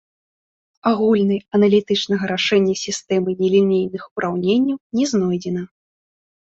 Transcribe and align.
Агульнай 0.91 1.39
аналітычнага 1.57 2.23
рашэння 2.33 2.75
сістэмы 2.85 3.37
нелінейных 3.45 4.03
ураўненняў 4.15 4.77
не 4.99 5.05
знойдзена. 5.15 5.61